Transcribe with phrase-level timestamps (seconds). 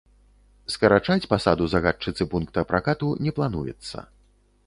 [0.75, 3.97] Скарачаць пасаду загадчыцы пункта пракату не плануецца.